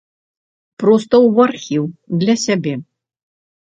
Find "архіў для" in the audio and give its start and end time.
1.51-2.35